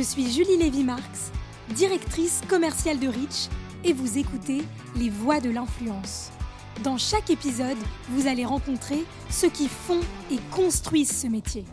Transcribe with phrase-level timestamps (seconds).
[0.00, 1.30] Je suis Julie Lévy-Marx,
[1.76, 3.50] directrice commerciale de Rich,
[3.84, 4.62] et vous écoutez
[4.96, 6.30] Les Voix de l'influence.
[6.82, 7.76] Dans chaque épisode,
[8.08, 11.66] vous allez rencontrer ceux qui font et construisent ce métier.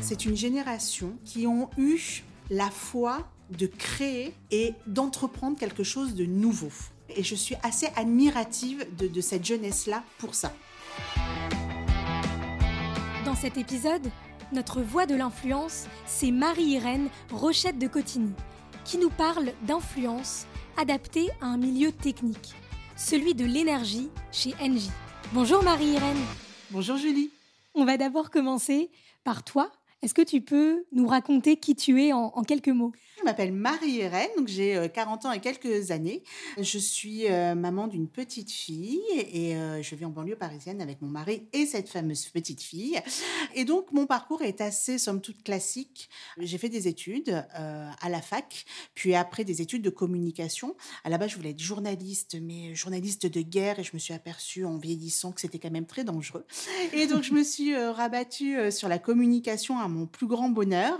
[0.00, 6.24] C'est une génération qui ont eu la foi de créer et d'entreprendre quelque chose de
[6.24, 6.72] nouveau.
[7.14, 10.54] Et je suis assez admirative de, de cette jeunesse-là pour ça.
[13.26, 14.10] Dans cet épisode,
[14.52, 18.34] notre voix de l'influence, c'est Marie-Irène Rochette de Cotigny,
[18.84, 22.54] qui nous parle d'influence adaptée à un milieu technique,
[22.96, 24.90] celui de l'énergie chez Engie.
[25.32, 26.20] Bonjour Marie-Irène.
[26.70, 27.30] Bonjour Julie.
[27.74, 28.90] On va d'abord commencer
[29.24, 29.70] par toi.
[30.02, 32.92] Est-ce que tu peux nous raconter qui tu es en, en quelques mots?
[33.22, 36.24] Je m'appelle Marie-Hélène, donc j'ai 40 euh, ans et quelques années.
[36.58, 41.00] Je suis euh, maman d'une petite fille et euh, je vis en banlieue parisienne avec
[41.02, 42.98] mon mari et cette fameuse petite fille.
[43.54, 46.10] Et donc mon parcours est assez, somme toute, classique.
[46.38, 50.76] J'ai fait des études à la fac, puis après des études de communication.
[51.04, 54.14] À la base, je voulais être journaliste, mais journaliste de guerre et je me suis
[54.14, 56.44] aperçue en vieillissant que c'était quand même très dangereux.
[56.92, 60.98] Et donc je me suis rabattue sur la communication à mon plus grand bonheur.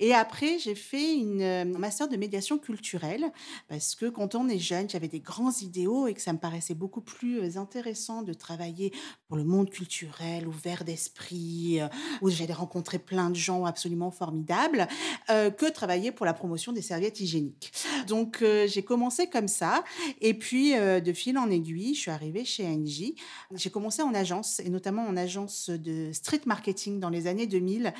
[0.00, 3.32] Et après, j'ai fait une un euh, master de médiation culturelle
[3.68, 6.74] parce que quand on est jeune, j'avais des grands idéaux et que ça me paraissait
[6.74, 8.92] beaucoup plus euh, intéressant de travailler
[9.26, 11.88] pour le monde culturel, ouvert d'esprit, euh,
[12.22, 14.86] où j'allais rencontrer plein de gens absolument formidables,
[15.28, 17.72] que travailler pour la promotion des serviettes hygiéniques.
[18.06, 19.84] Donc j'ai commencé comme ça
[20.20, 23.12] et puis de fil en aiguille, je suis arrivée chez NJ.
[23.54, 27.92] J'ai commencé en agence et notamment en agence de street marketing dans les années 2000.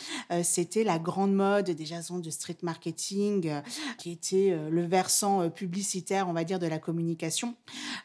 [0.42, 3.60] C'était la grande mode des agences de street marketing euh,
[3.98, 7.56] qui était euh, le versant euh, publicitaire, on va dire, de la communication.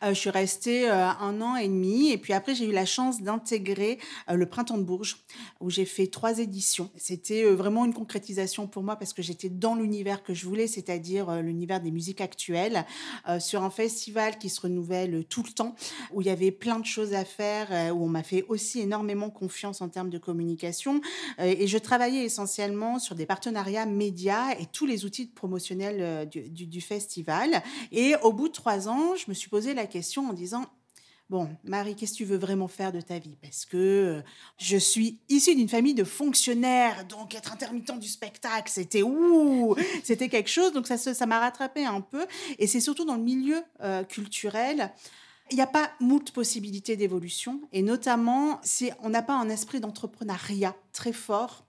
[0.01, 3.99] je suis restée un an et demi et puis après j'ai eu la chance d'intégrer
[4.29, 5.17] le Printemps de Bourges
[5.59, 6.89] où j'ai fait trois éditions.
[6.97, 11.41] C'était vraiment une concrétisation pour moi parce que j'étais dans l'univers que je voulais, c'est-à-dire
[11.41, 12.85] l'univers des musiques actuelles,
[13.39, 15.75] sur un festival qui se renouvelle tout le temps,
[16.11, 19.29] où il y avait plein de choses à faire, où on m'a fait aussi énormément
[19.29, 21.01] confiance en termes de communication.
[21.39, 26.67] et je travaillais essentiellement sur des partenariats médias et tous les outils promotionnel euh, du,
[26.67, 27.61] du, festival.
[27.91, 30.65] Et au bout de trois ans, je me suis posé la question en disant
[31.29, 33.37] Bon, Marie, qu'est-ce que tu veux vraiment faire de ta vie?
[33.41, 34.21] Parce que euh,
[34.59, 40.29] je suis issue d'une famille de fonctionnaires, donc être intermittent du spectacle, c'était ouh, c'était
[40.29, 40.73] quelque chose.
[40.73, 42.25] Donc ça, ça m'a rattrapé un peu.
[42.59, 44.91] Et c'est surtout dans le milieu euh, culturel.
[45.49, 49.79] Il n'y a pas moult possibilités d'évolution, et notamment si on n'a pas un esprit
[49.79, 51.65] d'entrepreneuriat très fort.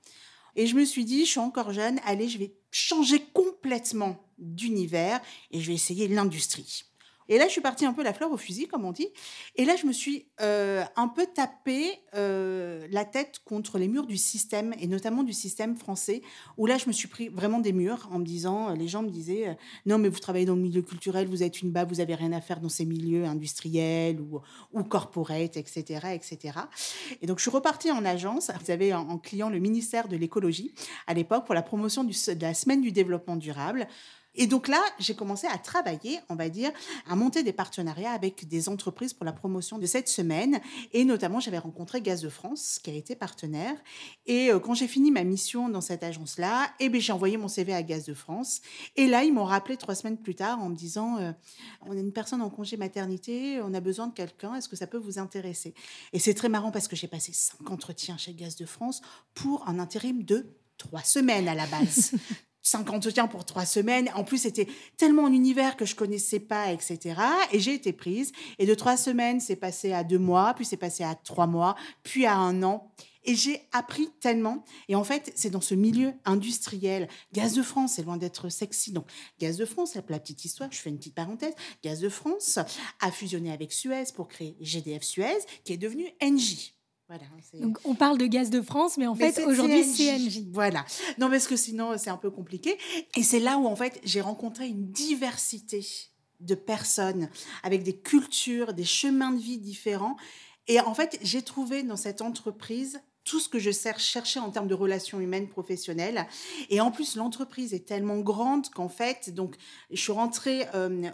[0.56, 5.20] Et je me suis dit, je suis encore jeune, allez, je vais changer complètement d'univers
[5.52, 6.84] et je vais essayer l'industrie.
[7.28, 9.08] Et là, je suis partie un peu la fleur au fusil, comme on dit.
[9.56, 14.06] Et là, je me suis euh, un peu tapé euh, la tête contre les murs
[14.06, 16.22] du système, et notamment du système français,
[16.56, 19.02] où là, je me suis pris vraiment des murs en me disant, euh, les gens
[19.02, 22.00] me disaient, non, mais vous travaillez dans le milieu culturel, vous êtes une bas, vous
[22.00, 24.40] avez rien à faire dans ces milieux industriels ou,
[24.72, 26.58] ou corporate, etc., etc.
[27.22, 28.50] Et donc, je suis repartie en agence.
[28.60, 30.74] Vous avez en, client le ministère de l'écologie
[31.06, 33.86] à l'époque pour la promotion de la semaine du développement durable.
[34.34, 36.72] Et donc là, j'ai commencé à travailler, on va dire,
[37.06, 40.60] à monter des partenariats avec des entreprises pour la promotion de cette semaine.
[40.92, 43.76] Et notamment, j'avais rencontré Gaz de France, qui a été partenaire.
[44.26, 47.48] Et euh, quand j'ai fini ma mission dans cette agence-là, eh bien, j'ai envoyé mon
[47.48, 48.60] CV à Gaz de France.
[48.96, 51.32] Et là, ils m'ont rappelé trois semaines plus tard en me disant, euh,
[51.82, 54.86] on a une personne en congé maternité, on a besoin de quelqu'un, est-ce que ça
[54.86, 55.74] peut vous intéresser?
[56.12, 59.00] Et c'est très marrant parce que j'ai passé cinq entretiens chez Gaz de France
[59.34, 60.46] pour un intérim de
[60.78, 62.12] trois semaines à la base.
[62.64, 64.10] cinq entretiens pour trois semaines.
[64.16, 64.66] En plus, c'était
[64.96, 67.20] tellement un univers que je connaissais pas, etc.
[67.52, 68.32] Et j'ai été prise.
[68.58, 71.76] Et de trois semaines, c'est passé à deux mois, puis c'est passé à trois mois,
[72.02, 72.90] puis à un an.
[73.26, 74.64] Et j'ai appris tellement.
[74.88, 77.08] Et en fait, c'est dans ce milieu industriel.
[77.32, 78.92] Gaz de France, c'est loin d'être sexy.
[78.92, 79.06] Donc,
[79.38, 81.54] Gaz de France, la petite histoire, je fais une petite parenthèse.
[81.82, 82.58] Gaz de France
[83.00, 86.73] a fusionné avec Suez pour créer GDF Suez, qui est devenu Engie.
[87.06, 87.24] Voilà,
[87.60, 90.44] Donc on parle de gaz de France, mais en fait aujourd'hui CNJ.
[90.50, 90.86] Voilà.
[91.18, 92.78] Non, parce que sinon c'est un peu compliqué.
[93.14, 95.86] Et c'est là où en fait j'ai rencontré une diversité
[96.40, 97.28] de personnes
[97.62, 100.16] avec des cultures, des chemins de vie différents.
[100.66, 104.68] Et en fait j'ai trouvé dans cette entreprise tout ce que je cherchais en termes
[104.68, 106.26] de relations humaines professionnelles.
[106.68, 109.56] Et en plus, l'entreprise est tellement grande qu'en fait, donc,
[109.90, 111.10] je suis rentrée euh,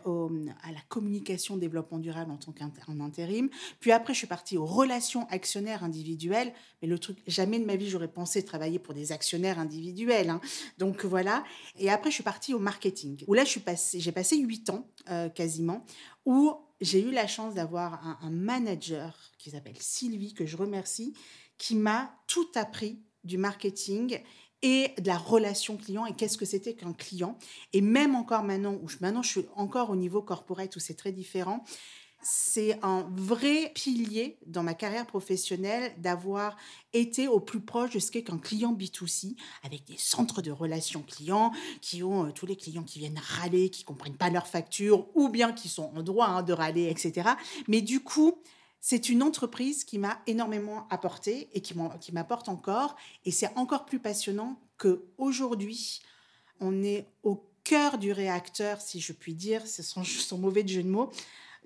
[0.63, 3.49] à la communication développement durable en tant qu'intérim.
[3.79, 6.53] Puis après, je suis partie aux relations actionnaires individuelles.
[6.83, 10.31] Mais le truc, jamais de ma vie, j'aurais pensé travailler pour des actionnaires individuels.
[10.31, 10.41] Hein.
[10.79, 11.45] Donc voilà.
[11.79, 15.85] Et après, je suis partie au marketing, où là, j'ai passé huit ans euh, quasiment,
[16.25, 21.13] où j'ai eu la chance d'avoir un manager qui s'appelle Sylvie, que je remercie,
[21.61, 24.19] qui m'a tout appris du marketing
[24.63, 27.39] et de la relation client et qu'est-ce que c'était qu'un client.
[27.75, 30.95] Et même encore maintenant, où je, maintenant je suis encore au niveau corporate où c'est
[30.95, 31.63] très différent,
[32.23, 36.57] c'est un vrai pilier dans ma carrière professionnelle d'avoir
[36.95, 41.03] été au plus proche de ce qu'est qu'un client B2C, avec des centres de relations
[41.03, 41.53] clients
[41.83, 45.29] qui ont euh, tous les clients qui viennent râler, qui comprennent pas leurs factures, ou
[45.29, 47.31] bien qui sont en droit hein, de râler, etc.
[47.69, 48.43] Mais du coup,
[48.81, 51.75] c'est une entreprise qui m'a énormément apporté et qui
[52.13, 52.97] m'apporte encore.
[53.25, 56.01] Et c'est encore plus passionnant qu'aujourd'hui,
[56.61, 60.89] on est au cœur du réacteur, si je puis dire, c'est son, mauvais jeu de
[60.89, 61.11] mots,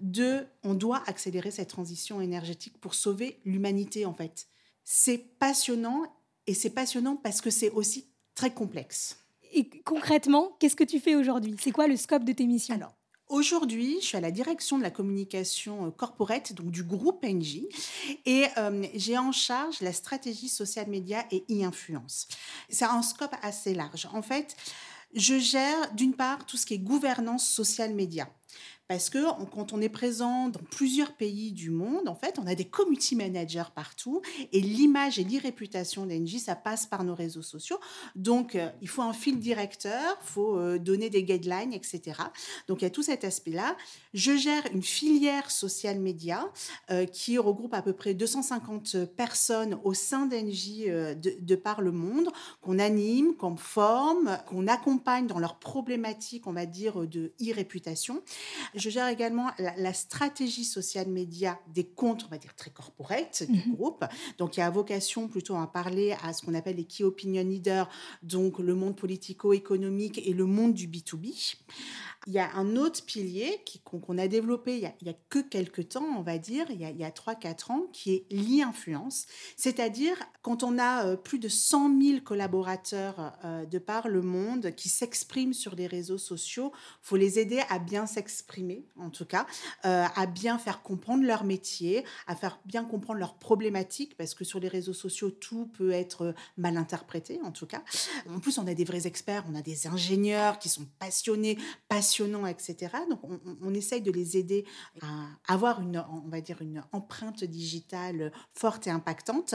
[0.01, 4.49] de on doit accélérer cette transition énergétique pour sauver l'humanité, en fait.
[4.83, 6.03] C'est passionnant
[6.47, 9.19] et c'est passionnant parce que c'est aussi très complexe.
[9.53, 11.55] Et concrètement, qu'est-ce que tu fais aujourd'hui?
[11.61, 12.75] C'est quoi le scope de tes missions?
[12.75, 12.97] Alors,
[13.29, 17.63] Aujourd'hui, je suis à la direction de la communication euh, corporate, donc du groupe NJ,
[18.27, 22.29] et euh, j'ai en charge la stratégie social média et e-influence.
[22.69, 24.09] C'est un scope assez large.
[24.13, 24.57] En fait,
[25.15, 28.29] je gère d'une part tout ce qui est gouvernance social média.
[28.87, 32.55] Parce que quand on est présent dans plusieurs pays du monde, en fait, on a
[32.55, 34.21] des community managers partout
[34.53, 37.79] et l'image et l'irréputation d'Engie, ça passe par nos réseaux sociaux.
[38.15, 42.21] Donc, euh, il faut un fil directeur, il faut euh, donner des guidelines, etc.
[42.69, 43.75] Donc, il y a tout cet aspect-là.
[44.13, 46.53] Je gère une filière social média
[46.91, 51.91] euh, qui regroupe à peu près 250 personnes au sein d'Engie de, de par le
[51.91, 52.29] monde,
[52.61, 58.23] qu'on anime, qu'on forme, qu'on accompagne dans leurs problématiques, on va dire, de e-réputation.
[58.75, 63.69] Je gère également la, stratégie social média des comptes, on va dire très corporate du
[63.69, 63.75] mhm.
[63.75, 64.05] groupe.
[64.39, 67.45] Donc, il y a vocation plutôt à parler à ce qu'on appelle les key opinion
[67.45, 67.89] leaders,
[68.23, 71.57] donc le monde politico-économique et le monde du B2B.
[72.27, 76.07] Il y a un autre pilier qu'on a développé il y a, que quelques temps,
[76.17, 79.27] on va dire, il y a, il y a 3-4 ans, qui est l'e-influence.
[79.57, 84.75] C'est-à-dire, quand on a euh, plus de 100 000 collaborateurs euh, de par le monde
[84.75, 89.27] qui s'expriment sur les réseaux sociaux, il faut les aider à bien s'exprimer, en tout
[89.27, 89.47] cas,
[89.85, 94.45] euh, à bien faire comprendre leur métier, à faire bien comprendre leurs problématiques, parce que
[94.45, 97.83] sur les réseaux sociaux, tout peut être mal interprété, en tout cas.
[98.31, 102.14] En plus, on a des vrais experts, on a des ingénieurs qui sont passionnés, passionnés
[102.47, 102.93] etc.
[103.11, 103.21] Donc,
[103.63, 104.65] on, essaye de les aider
[105.03, 109.55] à avoir une, on va dire, une empreinte digitale forte et impactante.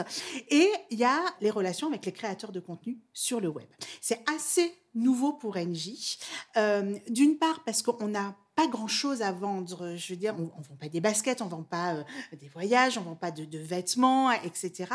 [0.49, 3.67] Et il y a les relations avec les créateurs de contenu sur le web.
[4.01, 6.17] C'est assez nouveau pour NJ.
[6.57, 9.95] Euh, d'une part, parce qu'on n'a pas grand-chose à vendre.
[9.95, 12.03] Je veux dire, on ne vend pas des baskets, on vend pas euh,
[12.39, 14.93] des voyages, on vend pas de, vêtements, etc.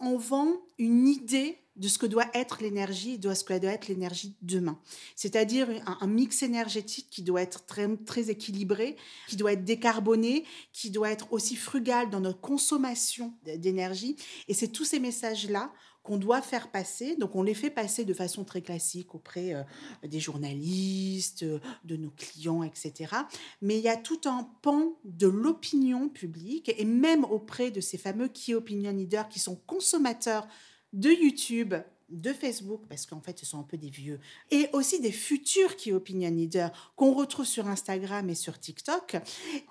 [0.00, 3.88] On vend une idée de ce que doit être l'énergie, de ce que doit être
[3.88, 4.78] l'énergie demain.
[5.16, 8.96] C'est-à-dire un, mix énergétique qui doit être très, très équilibré,
[9.28, 14.16] qui doit être décarboné, qui doit être aussi frugal dans notre consommation d'énergie.
[14.48, 15.72] Et c'est tous ces messages-là
[16.02, 17.16] qu'on doit faire passer.
[17.16, 19.62] Donc, on les fait passer de façon très classique auprès euh,
[20.04, 21.44] des journalistes,
[21.84, 23.14] de nos clients, etc.
[23.60, 27.98] Mais il y a tout un pan de l'opinion publique et même auprès de ces
[27.98, 30.48] fameux key opinion leaders qui sont consommateurs
[30.92, 31.74] de YouTube,
[32.08, 34.18] de Facebook, parce qu'en fait, ce sont un peu des vieux,
[34.50, 39.16] et aussi des futurs qui opinion leaders qu'on retrouve sur Instagram et sur TikTok.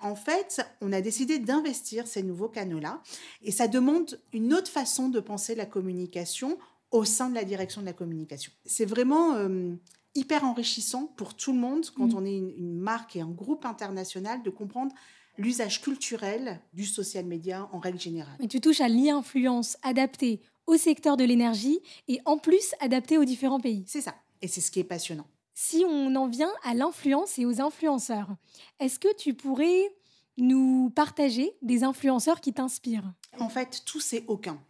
[0.00, 3.02] En fait, on a décidé d'investir ces nouveaux canaux-là,
[3.42, 6.58] et ça demande une autre façon de penser la communication
[6.90, 8.52] au sein de la direction de la communication.
[8.64, 9.74] C'est vraiment euh,
[10.14, 12.16] hyper enrichissant pour tout le monde quand mm.
[12.16, 14.94] on est une, une marque et un groupe international de comprendre
[15.36, 18.36] l'usage culturel du social media en règle générale.
[18.40, 23.24] Mais tu touches à l'influence adaptée au secteur de l'énergie et en plus adapté aux
[23.24, 23.84] différents pays.
[23.88, 24.14] C'est ça.
[24.42, 25.26] Et c'est ce qui est passionnant.
[25.54, 28.36] Si on en vient à l'influence et aux influenceurs,
[28.78, 29.92] est-ce que tu pourrais
[30.36, 33.12] nous partager des influenceurs qui t'inspirent?
[33.40, 34.62] En fait, tous c'est aucun.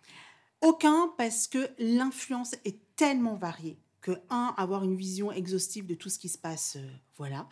[0.63, 6.09] Aucun parce que l'influence est tellement variée que, un, avoir une vision exhaustive de tout
[6.09, 7.49] ce qui se passe, euh, voilà.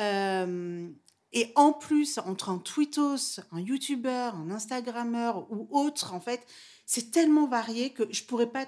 [0.00, 0.90] Euh,
[1.36, 6.40] et en plus, entre un tweetos, un YouTuber, un Instagrammeur ou autre, en fait,
[6.86, 8.66] c'est tellement varié que je pourrais pas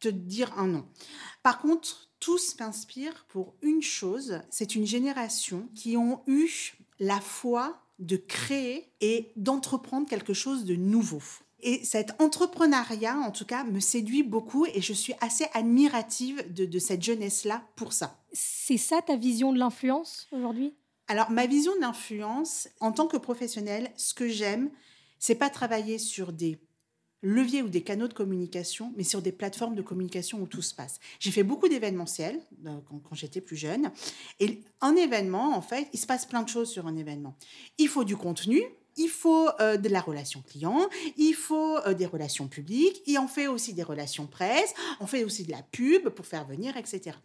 [0.00, 0.86] te dire un nom.
[1.42, 7.80] Par contre, tous m'inspirent pour une chose, c'est une génération qui ont eu la foi
[7.98, 11.22] de créer et d'entreprendre quelque chose de nouveau.
[11.62, 16.78] Et cet entrepreneuriat, en tout cas, me séduit beaucoup et je suis assez admirative de
[16.78, 18.22] cette jeunesse-là pour ça.
[18.34, 20.74] C'est ça ta vision de l'influence aujourd'hui?
[21.10, 24.70] Alors, ma vision de l'influence, en tant que professionnelle, ce que j'aime,
[25.18, 26.60] c'est pas travailler sur des
[27.20, 30.72] leviers ou des canaux de communication, mais sur des plateformes de communication où tout se
[30.72, 31.00] passe.
[31.18, 33.90] J'ai fait beaucoup d'événementiels euh, quand, j'étais plus jeune.
[34.38, 37.36] Et un événement, en fait, il se passe plein de choses sur un événement.
[37.78, 38.62] Il faut du contenu,
[38.96, 43.28] il faut euh, de la relation client, il faut euh, des relations publiques, et on
[43.28, 47.16] fait aussi des relations presse, on fait aussi de la pub pour faire venir, etc.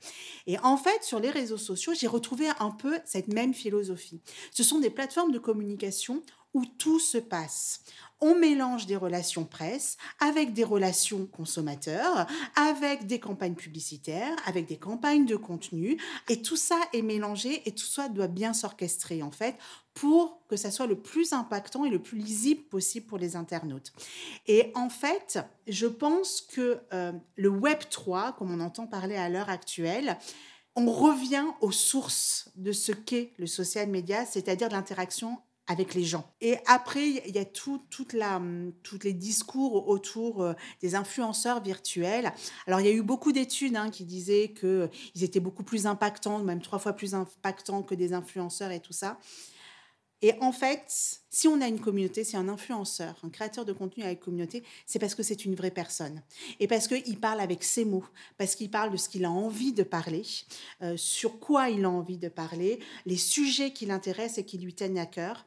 [0.48, 4.22] Et en fait, sur les réseaux sociaux, j'ai retrouvé un peu cette même philosophie.
[4.52, 6.22] Ce sont des plateformes de communication
[6.54, 7.82] où tout se passe
[8.26, 14.78] on mélange des relations presse avec des relations consommateurs, avec des campagnes publicitaires, avec des
[14.78, 16.02] campagnes de contenu.
[16.28, 19.56] Et tout ça est mélangé et tout ça doit bien s'orchestrer, en fait,
[19.94, 23.94] pour que ça soit le plus impactant et le plus lisible possible pour les internautes.
[24.48, 29.30] Et en fait, je pense que euh, le Web 3, comme on entend parler à
[29.30, 30.18] l'heure actuelle,
[30.76, 36.32] on revient aux sources de ce qu'est le social media, c'est-à-dire l'interaction avec les gens.
[36.42, 38.14] Et après, il y a tout, toutes
[39.04, 42.32] les discours autour euh, des influenceurs virtuels.
[42.68, 46.40] Alors, il y a eu beaucoup d'études hein, qui disaient qu'ils étaient beaucoup plus impactants,
[46.40, 49.18] même trois fois plus impactants que des influenceurs et tout ça.
[50.22, 54.04] Et en fait, si on a une communauté, c'est un influenceur, un créateur de contenu
[54.04, 56.22] avec communauté, c'est parce que c'est une vraie personne.
[56.60, 58.06] Et parce qu'il parle avec ses mots,
[58.38, 60.24] parce qu'il parle de ce qu'il a envie de parler,
[60.82, 64.74] euh, sur quoi il a envie de parler, les sujets qui l'intéressent et qui lui
[64.74, 65.46] tiennent à cœur.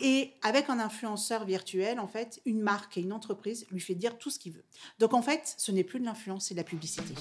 [0.00, 4.18] Et avec un influenceur virtuel, en fait, une marque et une entreprise lui fait dire
[4.18, 4.64] tout ce qu'il veut.
[4.98, 7.14] Donc en fait, ce n'est plus de l'influence, c'est de la publicité.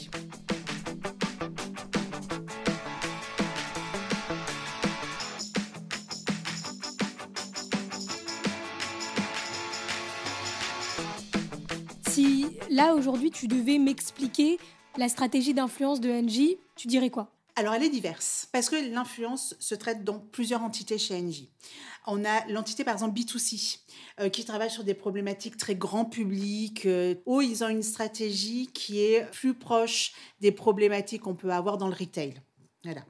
[12.72, 14.58] Là aujourd'hui tu devais m'expliquer
[14.98, 17.32] la stratégie d'influence de NJ, tu dirais quoi?
[17.58, 21.50] Alors, elle est diverse, parce que l'influence se traite dans plusieurs entités chez NJ.
[22.08, 23.80] On a l'entité, par exemple, B2C,
[24.20, 28.68] euh, qui travaille sur des problématiques très grand public, euh, où ils ont une stratégie
[28.68, 32.42] qui est plus proche des problématiques qu'on peut avoir dans le retail.
[32.84, 33.02] Voilà.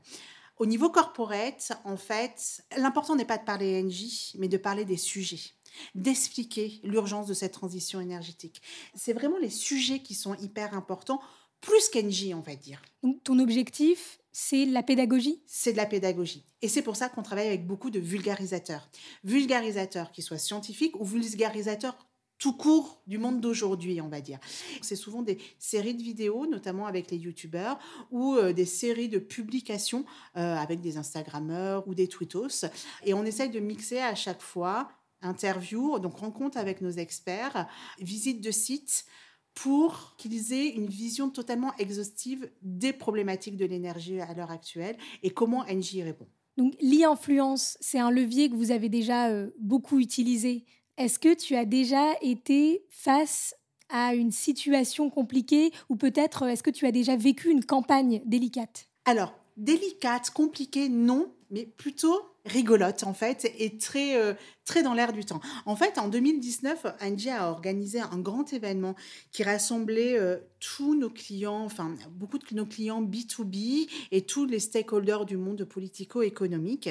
[0.57, 4.97] Au niveau corporate, en fait, l'important n'est pas de parler NJ, mais de parler des
[4.97, 5.53] sujets
[5.95, 8.61] d'expliquer l'urgence de cette transition énergétique.
[8.95, 11.21] C'est vraiment les sujets qui sont hyper importants,
[11.61, 12.81] plus qu'NJ, on va dire.
[13.03, 15.41] Donc, ton objectif, c'est la pédagogie?
[15.45, 16.45] C'est de la pédagogie.
[16.61, 18.89] Et c'est pour ça qu'on travaille avec beaucoup de vulgarisateurs.
[19.23, 21.97] Vulgarisateurs qui soient scientifiques ou vulgarisateurs
[22.41, 24.39] tout court du monde d'aujourd'hui, on va dire.
[24.81, 27.77] C'est souvent des séries de vidéos, notamment avec les youtubeurs,
[28.09, 32.65] ou euh, des séries de publications euh, avec des Instagrammeurs ou des Twittos.
[33.05, 34.89] Et on essaye de mixer à chaque fois
[35.21, 37.67] interview, donc rencontre avec nos experts,
[37.99, 39.05] visite de sites,
[39.53, 45.31] pour qu'ils aient une vision totalement exhaustive des problématiques de l'énergie à l'heure actuelle et
[45.31, 46.27] comment NJ y répond.
[46.57, 50.65] Donc l'e-influence, c'est un levier que vous avez déjà euh, beaucoup utilisé.
[50.97, 53.55] Est-ce que tu as déjà été face
[53.89, 58.87] à une situation compliquée ou peut-être est-ce que tu as déjà vécu une campagne délicate?
[59.05, 64.33] Alors, délicate, compliquée, non, mais plutôt rigolote en fait et très euh,
[64.65, 65.41] très dans l'air du temps.
[65.65, 68.95] En fait, en 2019, Angie a organisé un grand événement
[69.31, 74.59] qui rassemblait euh, tous nos clients, enfin beaucoup de nos clients B2B et tous les
[74.59, 76.89] stakeholders du monde politico-économique.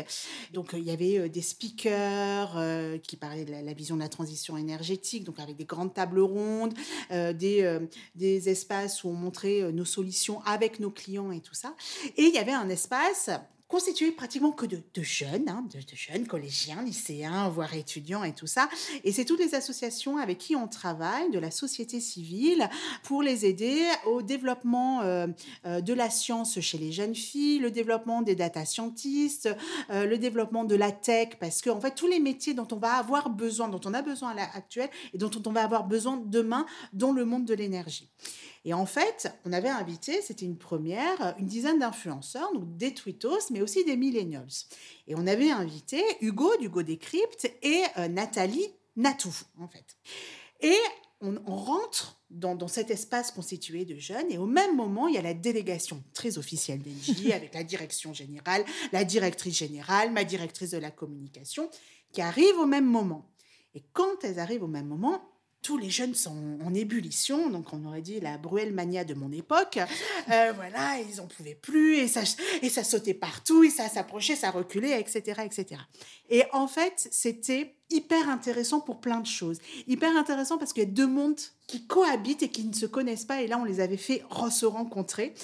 [0.52, 2.60] Donc il y avait euh, des speakers
[3.02, 6.74] qui parlaient de la, vision de la transition énergétique, donc avec des grandes tables rondes,
[7.10, 7.78] des,
[8.14, 11.74] des espaces où on montrait nos solutions avec nos clients et tout ça.
[12.16, 13.30] Et il y avait un espace
[13.70, 18.68] constitué pratiquement que de, jeunes, hein, de, jeunes collégiens, lycéens, voire étudiants et tout ça.
[19.04, 22.68] Et c'est toutes les associations avec qui on travaille, de la société civile,
[23.04, 25.28] pour les aider au développement euh,
[25.66, 29.48] euh, de la science chez les jeunes filles, le développement des data scientists,
[29.90, 32.76] euh, le développement de la tech, parce que en fait tous les métiers dont on
[32.76, 35.84] va avoir besoin, dont on a besoin à l'heure actuelle et dont on va avoir
[35.84, 38.10] besoin demain dans le monde de l'énergie.
[38.64, 43.50] Et en fait, on avait invité, c'était une première, une dizaine d'influenceurs, donc des twittos,
[43.50, 44.48] mais aussi des millennials.
[45.06, 49.96] Et on avait invité Hugo d'Hugo Décrypte et euh, Nathalie Natou, en fait.
[50.60, 50.76] Et
[51.22, 55.18] on, rentre dans, dans, cet espace constitué de jeunes et au même moment, il y
[55.18, 60.70] a la délégation très officielle d'Engie avec la direction générale, la directrice générale, ma directrice
[60.70, 61.70] de la communication,
[62.12, 63.30] qui arrivent au même moment.
[63.74, 65.29] Et quand elles arrivent au même moment,
[65.62, 69.32] tous les jeunes sont en ébullition, donc on aurait dit la Bruelle mania de mon
[69.32, 69.78] époque.
[70.30, 72.20] Euh, voilà, ils n'en pouvaient plus et ça,
[72.62, 75.80] et ça sautait partout, et ça s'approchait, ça reculait, etc., etc.
[76.28, 79.58] Et en fait, c'était hyper intéressant pour plein de choses.
[79.86, 83.24] Hyper intéressant parce qu'il y a deux mondes qui cohabitent et qui ne se connaissent
[83.24, 83.42] pas.
[83.42, 85.34] Et là, on les avait fait se rencontrer.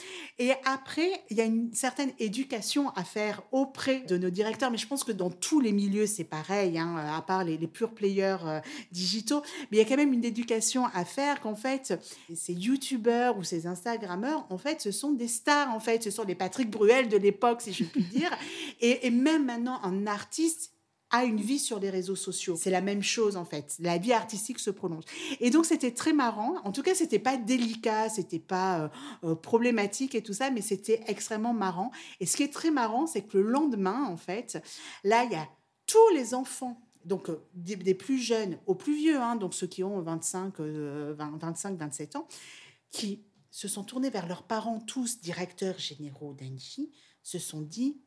[0.40, 4.72] Et après, il y a une certaine éducation à faire auprès de nos directeurs.
[4.72, 7.68] Mais je pense que dans tous les milieux, c'est pareil, hein, à part les, les
[7.68, 8.60] purs players euh,
[8.90, 9.42] digitaux.
[9.70, 11.96] Mais il y a quand même une éducation à faire qu'en fait,
[12.34, 15.72] ces YouTubeurs ou ces Instagrammeurs, en fait, ce sont des stars.
[15.72, 18.36] En fait, ce sont les Patrick Bruel de l'époque, si je puis dire.
[18.80, 20.72] et, et même maintenant, un artiste
[21.24, 22.56] une vie sur les réseaux sociaux.
[22.56, 23.76] C'est la même chose en fait.
[23.78, 25.04] La vie artistique se prolonge.
[25.40, 26.56] Et donc c'était très marrant.
[26.64, 28.88] En tout cas, c'était pas délicat, c'était pas euh,
[29.24, 31.90] euh, problématique et tout ça, mais c'était extrêmement marrant.
[32.20, 34.62] Et ce qui est très marrant, c'est que le lendemain, en fait,
[35.04, 35.48] là, il y a
[35.86, 39.84] tous les enfants donc euh, des, plus jeunes aux plus vieux, hein, donc ceux qui
[39.84, 42.26] ont 25, 25, 27 ans,
[42.90, 46.90] qui se sont tournés vers leurs parents, tous directeurs généraux d'Annecy,
[47.22, 47.98] se sont dit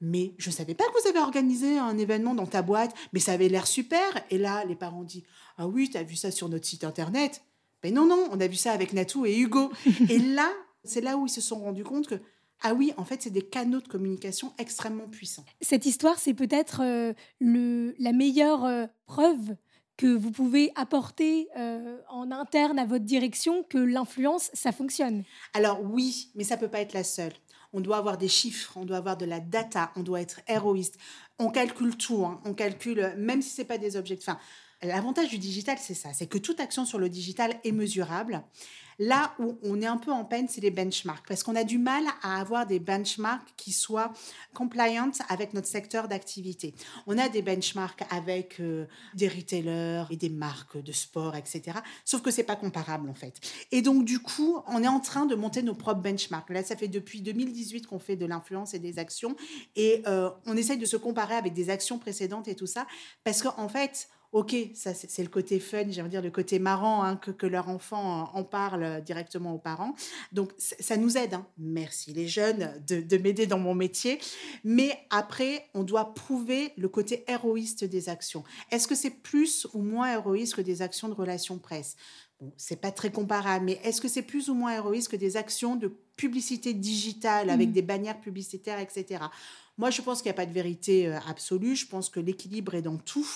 [0.00, 3.20] mais je ne savais pas que vous avez organisé un événement dans ta boîte, mais
[3.20, 4.24] ça avait l'air super.
[4.30, 5.24] Et là, les parents disent
[5.56, 7.42] Ah oui, tu as vu ça sur notre site internet?
[7.82, 9.70] Mais non, non, on a vu ça avec Natou et Hugo.
[10.08, 10.50] et là,
[10.84, 12.16] c'est là où ils se sont rendus compte que
[12.62, 15.44] ah oui, en fait, c'est des canaux de communication extrêmement puissants.
[15.60, 17.12] Cette histoire, c'est peut-être euh,
[17.98, 19.56] la meilleure euh, preuve
[19.96, 25.24] que vous pouvez apporter euh, en interne à votre direction que l'influence, ça fonctionne.
[25.52, 27.32] Alors oui, mais ça peut pas être la seule
[27.74, 30.96] on doit avoir des chiffres, on doit avoir de la data, on doit être héroïste.
[31.38, 32.40] On calcule tout, hein.
[32.44, 34.16] on calcule, même si ce n'est pas des objets.
[34.16, 34.38] Enfin,
[34.80, 38.44] l'avantage du digital, c'est ça, c'est que toute action sur le digital est mesurable.
[38.98, 41.78] Là où on est un peu en peine, c'est les benchmarks, parce qu'on a du
[41.78, 44.12] mal à avoir des benchmarks qui soient
[44.54, 46.74] compliant avec notre secteur d'activité.
[47.06, 51.78] On a des benchmarks avec euh, des retailers et des marques de sport, etc.
[52.04, 53.40] Sauf que c'est pas comparable en fait.
[53.72, 56.50] Et donc du coup, on est en train de monter nos propres benchmarks.
[56.50, 59.36] Là, ça fait depuis 2018 qu'on fait de l'influence et des actions,
[59.76, 62.86] et euh, on essaye de se comparer avec des actions précédentes et tout ça,
[63.24, 67.16] parce qu'en fait, ok, ça c'est le côté fun, j'aimerais dire le côté marrant hein,
[67.16, 69.94] que, leur enfant en parle directement aux parents.
[70.32, 71.34] Donc ça nous aide.
[71.34, 71.46] Hein.
[71.56, 74.18] Merci les jeunes de, m'aider dans mon métier.
[74.64, 78.42] Mais après, on doit prouver le côté héroïste des actions.
[78.72, 81.94] Est-ce que c'est plus ou moins héroïste que des actions de relations presse?
[82.40, 85.36] Bon, c'est pas très comparable, mais est-ce que c'est plus ou moins héroïste que des
[85.36, 87.72] actions de publicité digitale avec mmh.
[87.72, 89.24] des bannières publicitaires, etc.
[89.76, 91.74] Moi, je pense qu'il n'y a pas de vérité euh, absolue.
[91.74, 93.26] Je pense que l'équilibre est dans tout.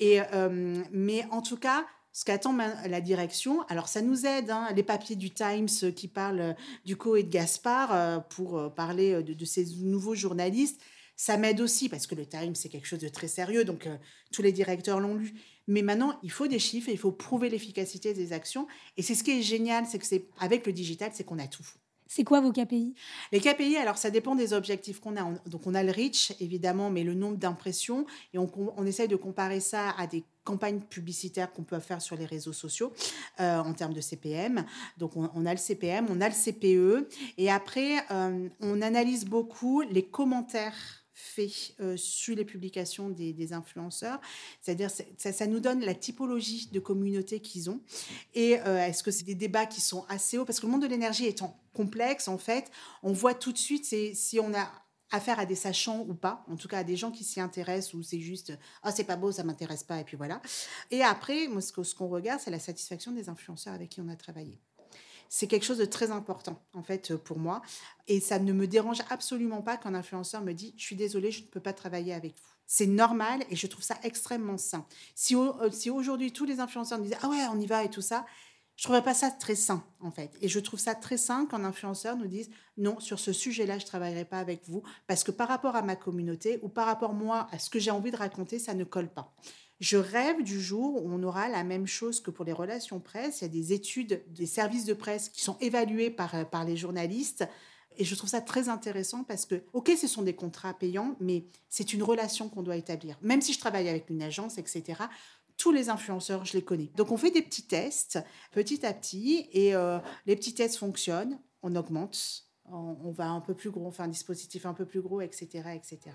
[0.00, 4.68] Et, euh, mais en tout cas, ce qu'attend la direction, alors ça nous aide, hein,
[4.74, 6.52] les papiers du Times qui parlent euh,
[6.84, 10.80] du co et de Gaspard pour parler de, ces nouveaux journalistes,
[11.16, 13.88] ça m'aide aussi parce que le Times, c'est quelque chose de très sérieux, donc
[14.32, 15.34] tous les directeurs l'ont lu.
[15.68, 18.66] Mais maintenant, il faut des chiffres et il faut prouver l'efficacité des actions.
[18.96, 21.46] Et c'est ce qui est génial, c'est que c'est avec le digital, c'est qu'on a
[21.46, 21.66] tout.
[22.14, 22.94] C'est quoi vos KPI
[23.32, 25.24] Les KPI, alors ça dépend des objectifs qu'on a.
[25.46, 28.04] Donc on a le reach, évidemment, mais le nombre d'impressions.
[28.34, 32.16] Et on, on, essaye de comparer ça à des campagnes publicitaires qu'on peut faire sur
[32.16, 32.92] les réseaux sociaux
[33.40, 34.66] euh, en termes de CPM.
[34.98, 37.08] Donc on, a le CPM, on a le CPE.
[37.38, 44.20] Et après, euh, on analyse beaucoup les commentaires fait euh, sur les publications des, influenceurs.
[44.60, 47.80] C'est-à-dire, ça, nous donne la typologie de communauté qu'ils ont.
[48.34, 50.44] Et euh, est-ce que c'est des débats qui sont assez hauts?
[50.44, 52.70] Parce que le monde de l'énergie étant complexe, en fait,
[53.02, 54.70] on voit tout de suite si on a
[55.12, 57.94] affaire à des sachants ou pas, en tout cas à des gens qui s'y intéressent
[57.94, 60.40] ou c'est juste ah c'est pas beau, ça m'intéresse pas et puis voilà.
[60.90, 64.58] Et après, ce qu'on regarde, c'est la satisfaction des influenceurs avec qui on a travaillé
[65.34, 67.62] c'est quelque chose de très important en fait pour moi
[68.06, 71.40] et ça ne me dérange absolument pas qu'un influenceur me dit je suis désolé je
[71.40, 75.34] ne peux pas travailler avec vous c'est normal et je trouve ça extrêmement sain si,
[75.34, 78.02] euh, si aujourd'hui tous les influenceurs me disaient ah ouais on y va et tout
[78.02, 78.26] ça
[78.76, 80.34] je ne trouverais pas ça très sain, en fait.
[80.40, 83.84] Et je trouve ça très sain qu'un influenceur nous dise non, sur ce sujet-là, je
[83.84, 87.12] ne travaillerai pas avec vous, parce que par rapport à ma communauté ou par rapport,
[87.12, 89.34] moi, à ce que j'ai envie de raconter, ça ne colle pas.
[89.82, 93.40] Je rêve du jour où on aura la même chose que pour les relations presse.
[93.40, 96.64] Il y a des études des services de presse qui sont évalués par, euh, par
[96.64, 97.44] les journalistes.
[97.98, 101.46] Et je trouve ça très intéressant parce que, OK, ce sont des contrats payants, mais
[101.68, 103.18] c'est une relation qu'on doit établir.
[103.22, 105.02] Même si je travaille avec une agence, etc.,
[105.56, 106.92] tous les influenceurs, je les connais.
[106.94, 108.20] Donc, on fait des petits tests
[108.52, 113.40] petit à petit et euh, les petits tests fonctionnent, on augmente, on, on, va un
[113.40, 116.12] peu plus gros, on fait un dispositif un peu plus gros, etc., etc.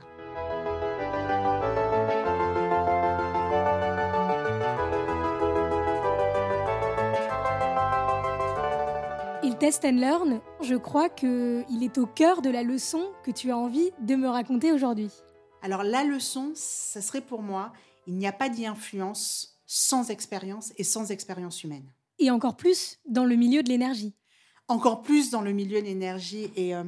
[9.60, 13.58] Test and Learn, je crois qu'il est au cœur de la leçon que tu as
[13.58, 15.10] envie de me raconter aujourd'hui.
[15.64, 17.74] Alors la leçon, ça serait pour moi,
[18.06, 21.92] il n'y a pas d'influence sans expérience et sans expérience humaine.
[22.20, 24.14] Et encore plus dans le milieu de l'énergie.
[24.68, 26.52] Encore plus dans le milieu de l'énergie.
[26.56, 26.84] Et euh,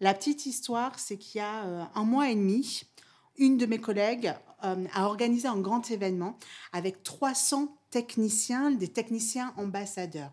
[0.00, 2.82] la petite histoire, c'est qu'il y a euh, un mois et demi,
[3.38, 6.38] une de mes collègues euh, a organisé un grand événement
[6.74, 10.32] avec 300 techniciens, des techniciens ambassadeurs.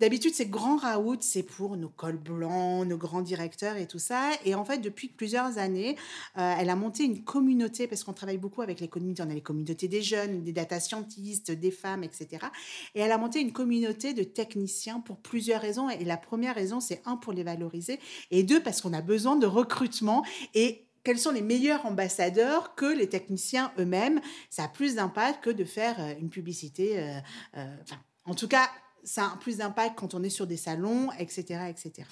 [0.00, 4.30] D'habitude, ces grands raouts, c'est pour nos cols blancs, nos grands directeurs et tout ça.
[4.44, 5.96] Et en fait, depuis plusieurs années,
[6.38, 9.22] euh, elle a monté une communauté, parce qu'on travaille beaucoup avec les communautés.
[9.22, 12.46] On a les communautés des jeunes, des data scientists, des femmes, etc.
[12.94, 15.88] Et elle a monté une communauté de techniciens pour plusieurs raisons.
[15.90, 19.36] Et la première raison, c'est un, pour les valoriser, et deux, parce qu'on a besoin
[19.36, 20.24] de recrutement.
[20.54, 24.20] Et quels sont les meilleurs ambassadeurs que les techniciens eux-mêmes?
[24.48, 26.98] Ça a plus d'impact que de faire euh, une publicité.
[26.98, 27.20] Euh,
[27.58, 27.76] euh,
[28.24, 28.70] en tout cas,
[29.04, 31.66] ça a plus d'impact quand on est sur des salons, etc.
[31.68, 32.06] etc.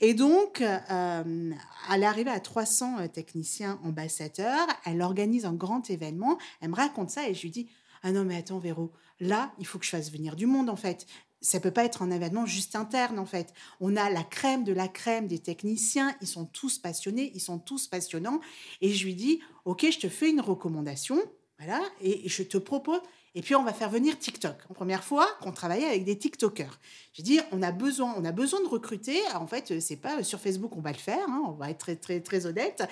[0.00, 1.52] Et donc, euh,
[1.90, 4.66] elle est arrivée à 300 techniciens ambassadeurs.
[4.84, 6.38] Elle organise un grand événement.
[6.60, 7.68] Elle me raconte ça et je lui dis
[8.02, 10.76] Ah non, mais attends, Véro, là, il faut que je fasse venir du monde, en
[10.76, 11.06] fait
[11.42, 13.52] ça peut pas être un événement juste interne en fait.
[13.80, 17.58] On a la crème de la crème des techniciens, ils sont tous passionnés, ils sont
[17.58, 18.40] tous passionnants.
[18.80, 21.20] Et je lui dis, ok, je te fais une recommandation,
[21.58, 23.00] voilà, et je te propose.
[23.34, 24.56] Et puis on va faire venir TikTok.
[24.68, 26.78] En première fois qu'on travaillait avec des TikTokers.
[27.14, 29.18] J'ai dit, on a besoin, on a besoin de recruter.
[29.34, 31.26] En fait, c'est pas sur Facebook qu'on va le faire.
[31.28, 32.82] Hein, on va être très très très honnête.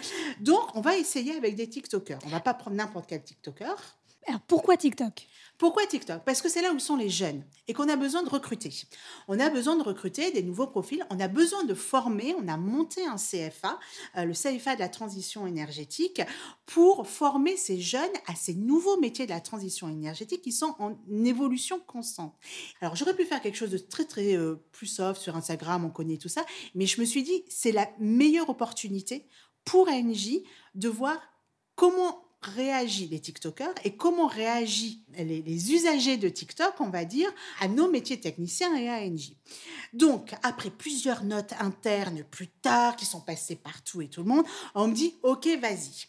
[0.41, 2.19] Donc on va essayer avec des TikTokers.
[2.25, 3.75] On va pas prendre n'importe quel TikToker.
[4.27, 5.27] Alors pourquoi TikTok?
[5.61, 6.25] Pourquoi TikTok?
[6.25, 8.71] Parce que c'est là où sont les jeunes et qu'on a besoin de recruter.
[9.29, 12.57] On a besoin de recruter des nouveaux profils, on a besoin de former, on a
[12.57, 13.79] monté un CFA,
[14.17, 16.23] euh, le CFA de la transition énergétique,
[16.65, 20.97] pour former ces jeunes à ces nouveaux métiers de la transition énergétique qui sont en
[21.27, 22.35] évolution constante.
[22.81, 25.91] Alors j'aurais pu faire quelque chose de très très euh, plus soft sur Instagram, on
[25.91, 29.27] connaît tout ça, mais je me suis dit c'est la meilleure opportunité
[29.67, 30.39] pour ANJ
[30.75, 31.19] de voir
[31.75, 37.69] comment réagissent les TikTokers et comment réagissent les, usagers de TikTok, on va dire, à
[37.69, 39.33] nos métiers techniciens et à ANJ.
[39.93, 44.45] Donc, après plusieurs notes internes plus tard, qui sont passées partout et tout le monde,
[44.75, 46.07] on me dit, OK, vas-y.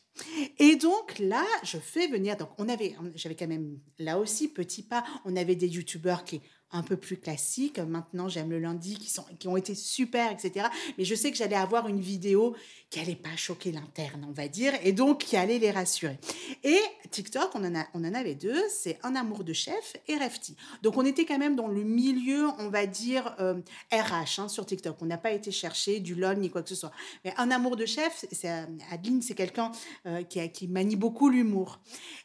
[0.60, 2.38] Et donc là, je fais venir.
[2.38, 5.04] Donc, on avait, j'avais quand même là aussi petit pas.
[5.26, 6.42] On avait des youtubeurs qui
[6.72, 7.80] un peu plus classiques.
[7.80, 10.68] Maintenant, j'aime le lundi, qui, sont, qui ont été super, etc.
[10.98, 12.56] Mais je sais que j'allais avoir une vidéo
[12.90, 16.20] qui allait pas choquer l'interne, on va dire, et donc qui allait les rassurer.
[16.64, 16.80] Et
[17.10, 20.56] TikTok, on en, a, on en avait deux, c'est Un amour de chef et Refti.
[20.82, 23.54] Donc on était quand même dans le milieu, on va dire, RH euh,
[24.38, 24.98] hein, sur TikTok.
[25.02, 26.92] On n'a pas été chercher du LOL ni quoi que ce soit.
[27.24, 28.50] Mais Un amour de chef, c'est,
[28.92, 29.72] Adeline, c'est quelqu'un
[30.06, 31.80] euh, qui, qui manie beaucoup l'humour.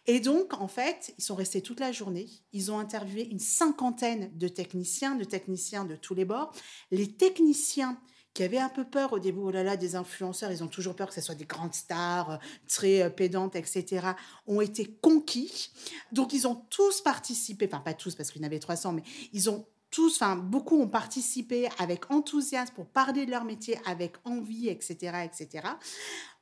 [0.06, 2.28] Et donc, en fait, ils sont restés toute la journée.
[2.52, 6.52] Ils ont interviewé une cinquantaine de techniciens, de techniciens de tous les bords.
[6.90, 7.98] Les techniciens
[8.36, 10.94] qui avaient un peu peur au début, oh là là, des influenceurs, ils ont toujours
[10.94, 12.36] peur que ce soit des grandes stars, euh,
[12.68, 14.08] très euh, pédantes, etc.,
[14.46, 15.70] ont été conquis.
[16.12, 19.02] Donc, ils ont tous participé, enfin, pas tous, parce qu'il y en avait 300, mais
[19.32, 24.68] ils ont tous, beaucoup ont participé avec enthousiasme pour parler de leur métier, avec envie,
[24.68, 25.68] etc., etc.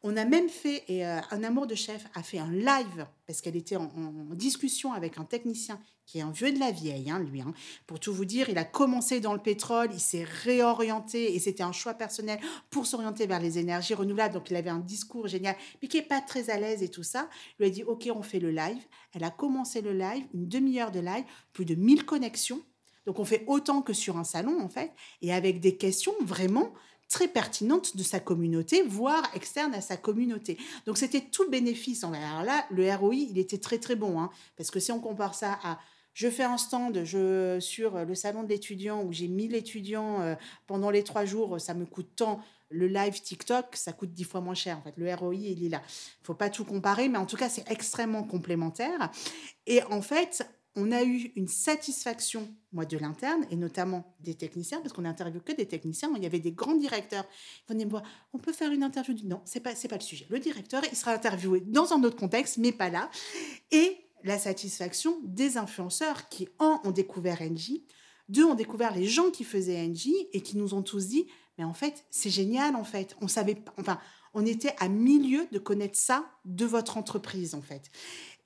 [0.06, 3.40] On a même fait, et euh, Un Amour de Chef a fait un live, parce
[3.40, 3.88] qu'elle était en,
[4.32, 7.40] discussion avec un technicien qui est un vieux de la vieille, hein, lui.
[7.40, 7.54] Hein.
[7.86, 11.62] Pour tout vous dire, il a commencé dans le pétrole, il s'est réorienté, et c'était
[11.62, 14.34] un choix personnel pour s'orienter vers les énergies renouvelables.
[14.34, 17.02] Donc, il avait un discours génial, mais qui n'est pas très à l'aise et tout
[17.02, 17.30] ça.
[17.58, 18.82] Il lui a dit, OK, on fait le live.
[19.14, 22.60] Elle a commencé le live, une demi-heure de live, plus de 1000 connexions.
[23.06, 26.72] Donc, on fait autant que sur un salon, en fait, et avec des questions vraiment
[27.08, 30.58] très pertinente de sa communauté, voire externe à sa communauté.
[30.86, 32.02] Donc c'était tout bénéfice.
[32.02, 35.34] Alors là, le ROI, il était très très bon, hein, parce que si on compare
[35.34, 35.78] ça à
[36.14, 40.36] je fais un stand je, sur le salon de l'étudiant où j'ai 1000 étudiants euh,
[40.68, 42.40] pendant les trois jours, ça me coûte tant.
[42.70, 44.78] Le live TikTok, ça coûte dix fois moins cher.
[44.78, 45.82] En fait, le ROI, il est là.
[46.22, 49.10] Il faut pas tout comparer, mais en tout cas, c'est extrêmement complémentaire.
[49.66, 54.80] Et en fait, on a eu une satisfaction, moi, de l'interne, et notamment des techniciens,
[54.80, 56.10] parce qu'on n'interviewe que des techniciens.
[56.16, 57.24] Il y avait des grands directeurs.
[57.68, 59.14] Ils venaient me voir, on peut faire une interview?
[59.24, 60.26] Non, c'est pas, c'est pas le sujet.
[60.30, 63.08] Le directeur, il sera interviewé dans un autre contexte, mais pas là.
[63.70, 67.72] Et la satisfaction des influenceurs qui, un, ont découvert NJ,
[68.28, 71.64] deux, ont découvert les gens qui faisaient NJ et qui nous ont tous dit, mais
[71.64, 73.16] en fait, c'est génial, en fait.
[73.20, 74.00] On savait pas, enfin,
[74.32, 77.90] on était à milieu de connaître ça de votre entreprise, en fait.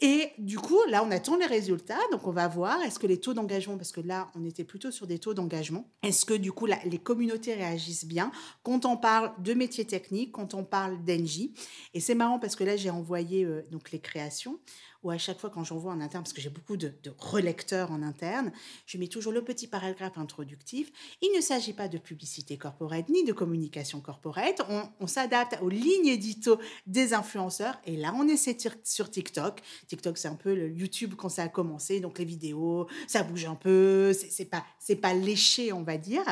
[0.01, 1.99] Et du coup, là, on attend les résultats.
[2.13, 4.93] Donc, on va voir, est-ce que les taux d'engagement, parce que là, on était plutôt
[4.93, 8.31] sur des taux d'engagement, est-ce que du coup, les communautés réagissent bien
[8.63, 11.53] quand on parle de métiers techniques, quand on parle d'Engie?
[11.95, 14.61] Et c'est marrant parce que là, j'ai envoyé euh, donc les créations
[15.03, 18.03] où à chaque fois quand j'envoie en interne, parce que j'ai beaucoup de, relecteurs en
[18.03, 18.53] interne,
[18.87, 20.91] je mets toujours le petit paragraphe introductif.
[21.23, 24.61] Il ne s'agit pas de publicité corporate ni de communication corporate.
[25.01, 27.79] On, s'adapte aux lignes édito des influenceurs.
[27.87, 29.61] Et là, on essaie sur TikTok.
[29.87, 32.01] TikTok, c'est un peu le YouTube quand ça a commencé.
[32.01, 34.13] Donc les vidéos, ça bouge un peu.
[34.13, 36.25] C'est pas, c'est pas léché, on va dire.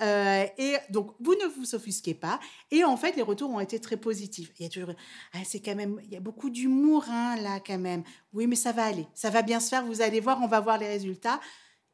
[0.00, 2.38] Euh, et donc, vous ne vous offusquez pas.
[2.70, 4.52] Et en fait, les retours ont été très positifs.
[4.58, 4.94] Il y a toujours,
[5.32, 8.04] ah, c'est quand même, il y a beaucoup d'humour hein, là quand même.
[8.32, 10.60] Oui, mais ça va aller, ça va bien se faire, vous allez voir, on va
[10.60, 11.40] voir les résultats.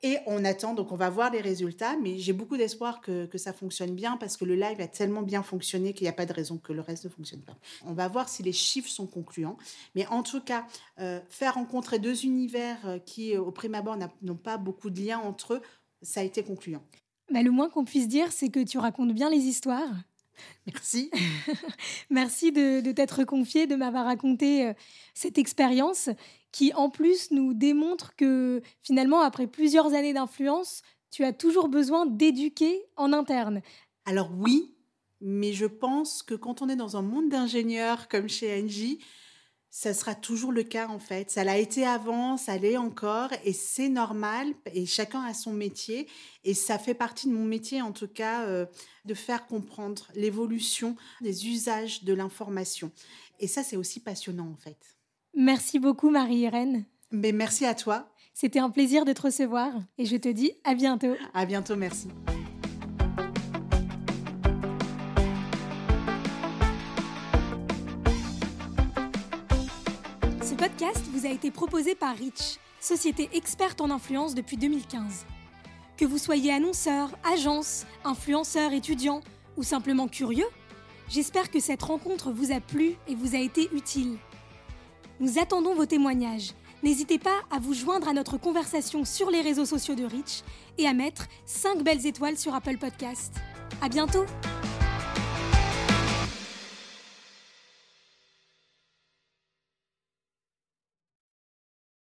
[0.02, 3.52] Et on attend, donc on va voir les résultats, mais j'ai beaucoup d'espoir que, ça
[3.52, 6.33] fonctionne bien parce que le live a tellement bien fonctionné qu'il n'y a pas de
[6.33, 7.57] raison que le reste ne fonctionne pas.
[7.85, 9.57] On va voir si les chiffres sont concluants.
[9.94, 10.66] Mais en tout cas,
[11.00, 15.18] euh, faire rencontrer deux univers euh, qui, au prime abord, n'ont pas beaucoup de liens
[15.18, 15.62] entre eux,
[16.02, 16.83] ça a été concluant.
[17.31, 19.90] Mais le moins qu'on puisse dire, c'est que tu racontes bien les histoires.
[20.66, 21.11] Merci.
[22.11, 24.72] Merci de, t'être confié, de m'avoir raconté euh,
[25.14, 26.09] cette expérience
[26.53, 32.07] qui, en plus, nous démontre que finalement, après plusieurs années d'influence, tu as toujours besoin
[32.07, 33.62] d'éduquer en interne.
[34.05, 34.75] Alors oui,
[35.20, 38.99] mais je pense que quand on est dans un monde d'ingénieurs comme chez Engie,
[39.78, 41.30] ça sera toujours le cas en fait.
[41.30, 46.08] Ça l'a été avant, ça l'est encore et c'est normal et chacun a son métier
[46.44, 48.64] et ça fait partie de mon métier en tout cas euh,
[49.04, 52.90] de faire comprendre l'évolution des usages de l'information.
[53.38, 54.78] Et ça c'est aussi passionnant en fait.
[55.34, 56.86] Merci beaucoup Marie-Irène.
[57.10, 58.10] Mais merci à toi.
[58.32, 61.16] C'était un plaisir de te recevoir et je te dis à bientôt.
[61.34, 62.08] À bientôt, merci.
[71.16, 75.24] Vous a été proposé par Rich, société experte en influence depuis 2015.
[75.96, 79.22] Que vous soyez annonceur, agence, influenceur, étudiant
[79.57, 80.46] ou simplement curieux,
[81.09, 84.18] j'espère que cette rencontre vous a plu et vous a été utile.
[85.18, 86.52] Nous attendons vos témoignages.
[86.83, 90.42] N'hésitez pas à vous joindre à notre conversation sur les réseaux sociaux de Rich
[90.76, 93.33] et à mettre 5 belles étoiles sur Apple Podcast.
[93.81, 94.26] À bientôt!